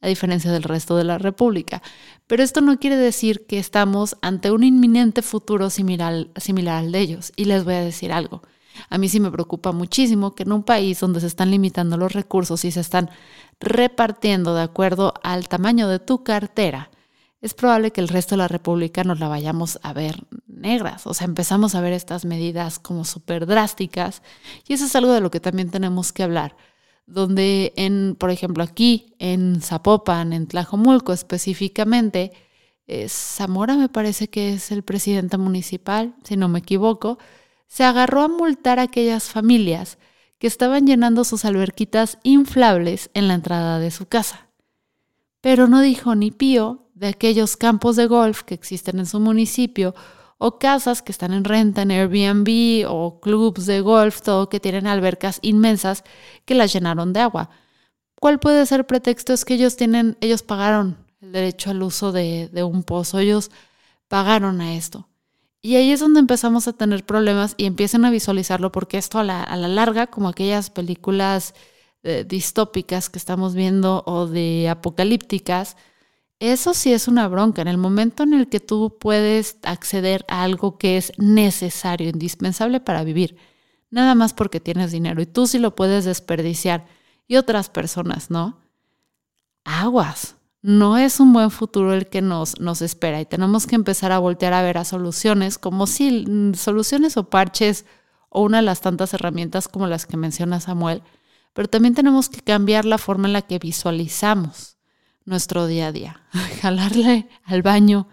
a 0.00 0.08
diferencia 0.08 0.52
del 0.52 0.62
resto 0.62 0.96
de 0.96 1.04
la 1.04 1.18
República. 1.18 1.82
Pero 2.26 2.42
esto 2.42 2.60
no 2.60 2.78
quiere 2.78 2.96
decir 2.96 3.46
que 3.46 3.58
estamos 3.58 4.16
ante 4.22 4.50
un 4.50 4.62
inminente 4.64 5.22
futuro 5.22 5.70
similar, 5.70 6.28
similar 6.36 6.84
al 6.84 6.92
de 6.92 7.00
ellos. 7.00 7.32
Y 7.36 7.46
les 7.46 7.64
voy 7.64 7.74
a 7.74 7.84
decir 7.84 8.12
algo. 8.12 8.42
A 8.88 8.98
mí 8.98 9.08
sí 9.08 9.20
me 9.20 9.30
preocupa 9.30 9.72
muchísimo 9.72 10.34
que 10.34 10.44
en 10.44 10.52
un 10.52 10.62
país 10.62 11.00
donde 11.00 11.20
se 11.20 11.26
están 11.26 11.50
limitando 11.50 11.96
los 11.96 12.12
recursos 12.12 12.64
y 12.64 12.70
se 12.70 12.80
están 12.80 13.10
repartiendo 13.60 14.54
de 14.54 14.62
acuerdo 14.62 15.14
al 15.22 15.48
tamaño 15.48 15.88
de 15.88 15.98
tu 15.98 16.24
cartera, 16.24 16.90
es 17.44 17.52
probable 17.52 17.90
que 17.90 18.00
el 18.00 18.08
resto 18.08 18.34
de 18.34 18.38
la 18.38 18.48
República 18.48 19.04
nos 19.04 19.20
la 19.20 19.28
vayamos 19.28 19.78
a 19.82 19.92
ver 19.92 20.26
negras. 20.46 21.06
O 21.06 21.12
sea, 21.12 21.26
empezamos 21.26 21.74
a 21.74 21.82
ver 21.82 21.92
estas 21.92 22.24
medidas 22.24 22.78
como 22.78 23.04
súper 23.04 23.44
drásticas 23.44 24.22
y 24.66 24.72
eso 24.72 24.86
es 24.86 24.96
algo 24.96 25.12
de 25.12 25.20
lo 25.20 25.30
que 25.30 25.40
también 25.40 25.70
tenemos 25.70 26.10
que 26.10 26.22
hablar. 26.22 26.56
Donde, 27.06 27.74
en, 27.76 28.16
por 28.18 28.30
ejemplo, 28.30 28.64
aquí 28.64 29.14
en 29.18 29.60
Zapopan, 29.60 30.32
en 30.32 30.46
Tlajomulco 30.46 31.12
específicamente, 31.12 32.32
eh, 32.86 33.10
Zamora 33.10 33.76
me 33.76 33.90
parece 33.90 34.28
que 34.28 34.54
es 34.54 34.70
el 34.70 34.82
presidente 34.82 35.36
municipal, 35.36 36.14
si 36.24 36.38
no 36.38 36.48
me 36.48 36.60
equivoco, 36.60 37.18
se 37.74 37.82
agarró 37.82 38.22
a 38.22 38.28
multar 38.28 38.78
a 38.78 38.82
aquellas 38.82 39.24
familias 39.24 39.98
que 40.38 40.46
estaban 40.46 40.86
llenando 40.86 41.24
sus 41.24 41.44
alberquitas 41.44 42.18
inflables 42.22 43.10
en 43.14 43.26
la 43.26 43.34
entrada 43.34 43.80
de 43.80 43.90
su 43.90 44.06
casa. 44.06 44.46
Pero 45.40 45.66
no 45.66 45.80
dijo 45.80 46.14
ni 46.14 46.30
pío 46.30 46.86
de 46.94 47.08
aquellos 47.08 47.56
campos 47.56 47.96
de 47.96 48.06
golf 48.06 48.42
que 48.42 48.54
existen 48.54 49.00
en 49.00 49.06
su 49.06 49.18
municipio 49.18 49.92
o 50.38 50.60
casas 50.60 51.02
que 51.02 51.10
están 51.10 51.32
en 51.32 51.42
renta 51.42 51.82
en 51.82 51.90
Airbnb 51.90 52.88
o 52.88 53.18
clubs 53.18 53.66
de 53.66 53.80
golf, 53.80 54.20
todo 54.20 54.48
que 54.48 54.60
tienen 54.60 54.86
albercas 54.86 55.40
inmensas 55.42 56.04
que 56.44 56.54
las 56.54 56.72
llenaron 56.72 57.12
de 57.12 57.22
agua. 57.22 57.50
¿Cuál 58.20 58.38
puede 58.38 58.66
ser 58.66 58.86
pretexto? 58.86 59.32
Es 59.32 59.44
que 59.44 59.54
ellos 59.54 59.74
tienen, 59.74 60.16
ellos 60.20 60.44
pagaron 60.44 60.96
el 61.20 61.32
derecho 61.32 61.70
al 61.70 61.82
uso 61.82 62.12
de, 62.12 62.48
de 62.52 62.62
un 62.62 62.84
pozo, 62.84 63.18
ellos 63.18 63.50
pagaron 64.06 64.60
a 64.60 64.76
esto. 64.76 65.08
Y 65.64 65.76
ahí 65.76 65.92
es 65.92 66.00
donde 66.00 66.20
empezamos 66.20 66.68
a 66.68 66.74
tener 66.74 67.06
problemas 67.06 67.54
y 67.56 67.64
empiezan 67.64 68.04
a 68.04 68.10
visualizarlo 68.10 68.70
porque 68.70 68.98
esto 68.98 69.18
a 69.18 69.24
la, 69.24 69.56
larga, 69.56 70.08
como 70.08 70.28
aquellas 70.28 70.68
películas 70.68 71.54
eh, 72.02 72.26
distópicas 72.28 73.08
que 73.08 73.18
estamos 73.18 73.54
viendo 73.54 74.02
o 74.04 74.26
de 74.26 74.68
apocalípticas, 74.68 75.78
eso 76.38 76.74
sí 76.74 76.92
es 76.92 77.08
una 77.08 77.28
bronca. 77.28 77.62
En 77.62 77.68
el 77.68 77.78
momento 77.78 78.24
en 78.24 78.34
el 78.34 78.50
que 78.50 78.60
tú 78.60 78.98
puedes 79.00 79.56
acceder 79.62 80.26
a 80.28 80.42
algo 80.42 80.76
que 80.76 80.98
es 80.98 81.12
necesario, 81.16 82.10
indispensable 82.10 82.80
para 82.80 83.02
vivir, 83.02 83.38
nada 83.88 84.14
más 84.14 84.34
porque 84.34 84.60
tienes 84.60 84.92
dinero 84.92 85.22
y 85.22 85.26
tú 85.26 85.46
sí 85.46 85.58
lo 85.58 85.74
puedes 85.74 86.04
desperdiciar 86.04 86.84
y 87.26 87.36
otras 87.36 87.70
personas, 87.70 88.30
¿no? 88.30 88.60
Aguas 89.64 90.36
no 90.64 90.96
es 90.96 91.20
un 91.20 91.34
buen 91.34 91.50
futuro 91.50 91.92
el 91.92 92.06
que 92.06 92.22
nos, 92.22 92.58
nos 92.58 92.80
espera 92.80 93.20
y 93.20 93.26
tenemos 93.26 93.66
que 93.66 93.74
empezar 93.74 94.12
a 94.12 94.18
voltear 94.18 94.54
a 94.54 94.62
ver 94.62 94.78
a 94.78 94.86
soluciones 94.86 95.58
como 95.58 95.86
si 95.86 96.24
mm, 96.26 96.54
soluciones 96.54 97.18
o 97.18 97.28
parches 97.28 97.84
o 98.30 98.40
una 98.40 98.56
de 98.58 98.62
las 98.62 98.80
tantas 98.80 99.12
herramientas 99.12 99.68
como 99.68 99.86
las 99.86 100.06
que 100.06 100.16
menciona 100.16 100.60
Samuel, 100.60 101.02
pero 101.52 101.68
también 101.68 101.92
tenemos 101.92 102.30
que 102.30 102.40
cambiar 102.40 102.86
la 102.86 102.96
forma 102.96 103.26
en 103.28 103.34
la 103.34 103.42
que 103.42 103.58
visualizamos 103.58 104.78
nuestro 105.26 105.66
día 105.66 105.88
a 105.88 105.92
día. 105.92 106.22
Jalarle 106.62 107.28
al 107.44 107.60
baño 107.60 108.08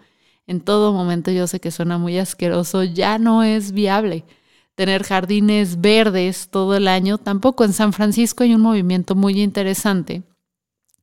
en 0.46 0.60
todo 0.60 0.92
momento, 0.92 1.30
yo 1.30 1.46
sé 1.46 1.58
que 1.58 1.70
suena 1.70 1.96
muy 1.96 2.18
asqueroso, 2.18 2.84
ya 2.84 3.18
no 3.18 3.42
es 3.42 3.72
viable. 3.72 4.26
tener 4.74 5.04
jardines 5.04 5.80
verdes 5.80 6.50
todo 6.50 6.76
el 6.76 6.86
año. 6.86 7.16
Tampoco 7.16 7.64
en 7.64 7.72
San 7.72 7.94
Francisco 7.94 8.44
hay 8.44 8.54
un 8.54 8.60
movimiento 8.60 9.14
muy 9.14 9.40
interesante 9.40 10.22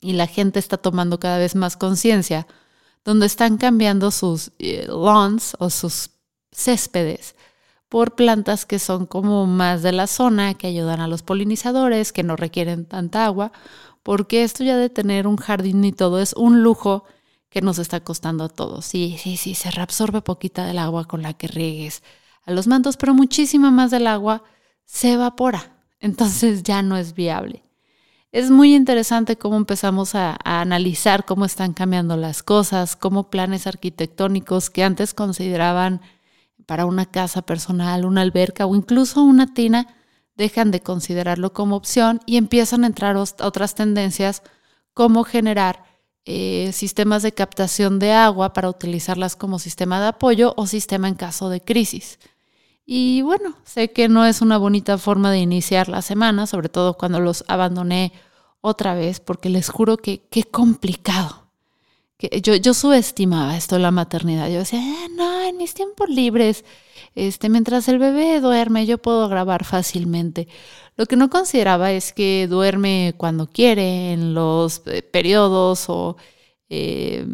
y 0.01 0.13
la 0.13 0.27
gente 0.27 0.59
está 0.59 0.77
tomando 0.77 1.19
cada 1.19 1.37
vez 1.37 1.55
más 1.55 1.77
conciencia, 1.77 2.47
donde 3.03 3.25
están 3.25 3.57
cambiando 3.57 4.11
sus 4.11 4.51
eh, 4.59 4.85
lawns 4.87 5.55
o 5.59 5.69
sus 5.69 6.11
céspedes 6.51 7.35
por 7.89 8.15
plantas 8.15 8.65
que 8.65 8.77
son 8.77 9.07
como 9.07 9.47
más 9.47 9.81
de 9.81 9.91
la 9.91 10.07
zona, 10.07 10.53
que 10.53 10.67
ayudan 10.67 11.01
a 11.01 11.07
los 11.07 11.23
polinizadores, 11.23 12.13
que 12.13 12.23
no 12.23 12.35
requieren 12.35 12.85
tanta 12.85 13.25
agua, 13.25 13.51
porque 14.03 14.43
esto 14.43 14.63
ya 14.63 14.77
de 14.77 14.89
tener 14.89 15.27
un 15.27 15.37
jardín 15.37 15.83
y 15.83 15.91
todo 15.91 16.21
es 16.21 16.33
un 16.33 16.61
lujo 16.61 17.03
que 17.49 17.61
nos 17.61 17.79
está 17.79 17.99
costando 18.01 18.43
a 18.43 18.49
todos. 18.49 18.85
Sí, 18.85 19.17
sí, 19.19 19.37
sí, 19.37 19.55
se 19.55 19.71
reabsorbe 19.71 20.21
poquita 20.21 20.65
del 20.65 20.77
agua 20.77 21.05
con 21.05 21.23
la 21.23 21.33
que 21.33 21.47
riegues 21.47 22.03
a 22.45 22.51
los 22.51 22.67
mantos, 22.67 22.95
pero 22.95 23.13
muchísima 23.13 23.71
más 23.71 23.91
del 23.91 24.07
agua 24.07 24.43
se 24.85 25.13
evapora. 25.13 25.83
Entonces 25.99 26.63
ya 26.63 26.81
no 26.81 26.95
es 26.95 27.13
viable. 27.13 27.63
Es 28.31 28.51
muy 28.51 28.75
interesante 28.75 29.37
cómo 29.37 29.57
empezamos 29.57 30.13
a, 30.13 30.37
analizar 30.43 31.25
cómo 31.25 31.45
están 31.45 31.73
cambiando 31.73 32.15
las 32.15 32.43
cosas, 32.43 32.95
cómo 32.95 33.31
planes 33.31 33.65
arquitectónicos 33.65 34.69
que 34.69 34.83
antes 34.83 35.15
consideraban 35.15 36.01
para 36.67 36.85
una 36.85 37.07
casa 37.07 37.41
personal, 37.41 38.05
una 38.05 38.21
alberca 38.21 38.67
o 38.67 38.75
incluso 38.75 39.23
una 39.23 39.51
tina, 39.55 39.87
dejan 40.35 40.69
de 40.69 40.81
considerarlo 40.81 41.53
como 41.53 41.75
opción 41.75 42.19
y 42.27 42.37
empiezan 42.37 42.83
a 42.83 42.87
entrar 42.87 43.17
otras 43.17 43.73
tendencias 43.73 44.43
como 44.93 45.23
generar 45.23 45.83
eh, 46.25 46.69
sistemas 46.71 47.23
de 47.23 47.31
captación 47.31 47.97
de 47.97 48.11
agua 48.13 48.53
para 48.53 48.69
utilizarlas 48.69 49.35
como 49.35 49.57
sistema 49.57 49.99
de 49.99 50.07
apoyo 50.09 50.53
o 50.55 50.67
sistema 50.67 51.07
en 51.07 51.15
caso 51.15 51.49
de 51.49 51.61
crisis. 51.61 52.19
Y 52.91 53.21
bueno, 53.21 53.53
sé 53.65 53.91
que 53.91 54.09
no 54.09 54.25
es 54.25 54.41
una 54.41 54.57
bonita 54.57 54.97
forma 54.97 55.31
de 55.31 55.37
iniciar 55.37 55.89
la 55.89 56.01
semana, 56.01 56.47
sobre 56.47 56.69
todo 56.69 56.95
cuando 56.95 57.19
los 57.19 57.45
abandoné 57.47 58.13
otra 58.61 58.95
vez, 58.95 59.19
porque 59.19 59.47
les 59.49 59.69
juro 59.69 59.95
que 59.97 60.23
qué 60.31 60.43
complicado. 60.43 61.51
Que 62.17 62.41
yo, 62.41 62.55
yo 62.55 62.73
subestimaba 62.73 63.55
esto 63.55 63.75
de 63.75 63.83
la 63.83 63.91
maternidad. 63.91 64.49
Yo 64.49 64.57
decía, 64.57 64.79
eh, 64.79 65.07
no, 65.15 65.43
en 65.43 65.57
mis 65.57 65.75
tiempos 65.75 66.09
libres, 66.09 66.65
este, 67.13 67.47
mientras 67.49 67.87
el 67.89 67.99
bebé 67.99 68.39
duerme, 68.41 68.87
yo 68.87 68.97
puedo 68.97 69.29
grabar 69.29 69.65
fácilmente. 69.65 70.47
Lo 70.97 71.05
que 71.05 71.15
no 71.15 71.29
consideraba 71.29 71.91
es 71.91 72.11
que 72.11 72.47
duerme 72.49 73.13
cuando 73.17 73.51
quiere, 73.51 74.13
en 74.13 74.33
los 74.33 74.81
eh, 74.87 75.03
periodos 75.03 75.85
o 75.89 76.17
eh, 76.69 77.25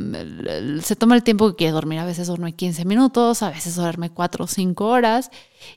se 0.82 0.96
toma 0.96 1.16
el 1.16 1.24
tiempo 1.24 1.50
que 1.50 1.56
quiere 1.56 1.74
dormir. 1.74 2.00
A 2.00 2.06
veces 2.06 2.28
duerme 2.28 2.54
15 2.54 2.86
minutos, 2.86 3.44
a 3.44 3.50
veces 3.50 3.76
duerme 3.76 4.10
4 4.10 4.46
o 4.46 4.48
5 4.48 4.86
horas. 4.86 5.30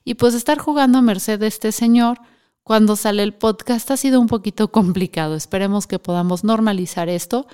Y 0.04 0.14
pues 0.14 0.34
estar 0.34 0.58
jugando 0.58 0.98
a 0.98 1.02
merced 1.02 1.40
de 1.40 1.48
este 1.48 1.72
señor 1.72 2.20
cuando 2.62 2.96
sale 2.96 3.22
el 3.22 3.34
podcast 3.34 3.90
ha 3.90 3.96
sido 3.96 4.20
un 4.20 4.28
poquito 4.28 4.70
complicado. 4.70 5.34
Esperemos 5.34 5.86
que 5.86 5.98
podamos 5.98 6.44
normalizar 6.44 7.08
esto. 7.08 7.46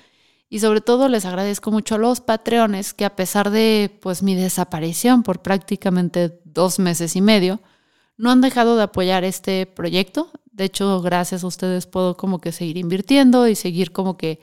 Y 0.50 0.61
sobre 0.61 0.82
todo 0.82 1.08
les 1.08 1.25
agradezco 1.25 1.70
mucho 1.70 1.94
a 1.94 1.99
los 1.99 2.20
patreones 2.20 2.94
que 2.94 3.04
a 3.04 3.16
pesar 3.16 3.50
de 3.50 3.99
pues 4.02 4.23
mi 4.23 4.34
desaparición 4.34 5.23
por 5.23 5.40
prácticamente 5.40 6.40
dos 6.44 6.78
meses 6.78 7.16
y 7.16 7.20
medio, 7.20 7.61
no 8.16 8.30
han 8.30 8.40
dejado 8.40 8.76
de 8.76 8.84
apoyar 8.84 9.25
este 9.25 9.66
proyecto. 9.66 10.30
De 10.52 10.64
hecho, 10.64 11.00
gracias 11.00 11.42
a 11.42 11.46
ustedes 11.46 11.87
puedo 11.87 12.16
como 12.16 12.40
que 12.40 12.52
seguir 12.52 12.76
invirtiendo 12.76 13.49
y 13.49 13.56
seguir 13.56 13.90
como 13.90 14.16
que 14.16 14.38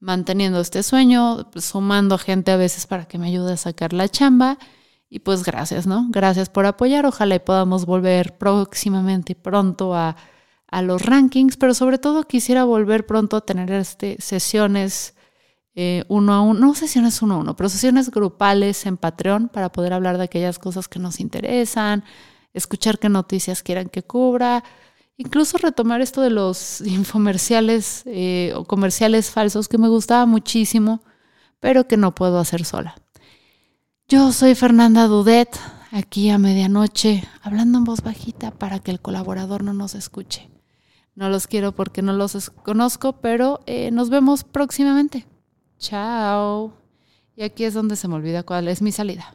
manteniendo 0.00 0.60
este 0.60 0.82
sueño, 0.82 1.50
sumando 1.56 2.18
gente 2.18 2.50
a 2.52 2.56
veces 2.56 2.86
para 2.86 3.06
que 3.06 3.18
me 3.18 3.28
ayude 3.28 3.54
a 3.54 3.56
sacar 3.56 3.92
la 3.92 4.08
chamba. 4.08 4.58
Y 5.08 5.20
pues 5.20 5.44
gracias, 5.44 5.86
¿no? 5.86 6.06
Gracias 6.10 6.48
por 6.48 6.66
apoyar. 6.66 7.06
Ojalá 7.06 7.38
podamos 7.38 7.86
volver 7.86 8.36
próximamente 8.38 9.32
y 9.32 9.34
pronto 9.36 9.94
a, 9.94 10.16
a, 10.68 10.82
los 10.82 11.02
rankings, 11.02 11.56
pero 11.56 11.74
sobre 11.74 11.98
todo 11.98 12.24
quisiera 12.24 12.64
volver 12.64 13.06
pronto 13.06 13.36
a 13.36 13.40
tener 13.40 13.70
este, 13.70 14.16
sesiones 14.20 15.14
eh, 15.78 16.04
uno 16.08 16.32
a 16.32 16.40
uno, 16.40 16.58
no 16.58 16.74
sesiones 16.74 17.20
uno 17.20 17.34
a 17.34 17.38
uno, 17.38 17.54
pero 17.54 17.68
sesiones 17.68 18.10
grupales 18.10 18.86
en 18.86 18.96
Patreon 18.96 19.48
para 19.48 19.70
poder 19.70 19.92
hablar 19.92 20.16
de 20.16 20.24
aquellas 20.24 20.58
cosas 20.58 20.88
que 20.88 20.98
nos 20.98 21.20
interesan, 21.20 22.02
escuchar 22.54 22.98
qué 22.98 23.10
noticias 23.10 23.62
quieran 23.62 23.90
que 23.90 24.02
cubra, 24.02 24.64
incluso 25.16 25.58
retomar 25.58 26.00
esto 26.00 26.20
de 26.20 26.30
los 26.30 26.80
infomerciales 26.86 28.02
eh, 28.06 28.52
o 28.54 28.64
comerciales 28.64 29.30
falsos 29.30 29.68
que 29.68 29.78
me 29.78 29.88
gustaba 29.88 30.26
muchísimo, 30.26 31.02
pero 31.60 31.86
que 31.88 31.96
no 31.96 32.14
puedo 32.14 32.38
hacer 32.38 32.64
sola. 32.64 32.96
Yo 34.08 34.32
soy 34.32 34.54
Fernanda 34.54 35.06
Dudet, 35.08 35.58
aquí 35.90 36.30
a 36.30 36.38
medianoche, 36.38 37.24
hablando 37.42 37.78
en 37.78 37.84
voz 37.84 38.02
bajita 38.02 38.52
para 38.52 38.78
que 38.78 38.92
el 38.92 39.00
colaborador 39.00 39.64
no 39.64 39.72
nos 39.72 39.94
escuche. 39.94 40.48
No 41.16 41.30
los 41.30 41.46
quiero 41.46 41.72
porque 41.72 42.02
no 42.02 42.12
los 42.12 42.50
conozco, 42.50 43.20
pero 43.20 43.60
eh, 43.66 43.90
nos 43.90 44.10
vemos 44.10 44.44
próximamente. 44.44 45.26
Chao. 45.78 46.74
Y 47.34 47.42
aquí 47.42 47.64
es 47.64 47.74
donde 47.74 47.96
se 47.96 48.06
me 48.06 48.14
olvida 48.14 48.42
cuál 48.42 48.68
es 48.68 48.82
mi 48.82 48.92
salida. 48.92 49.34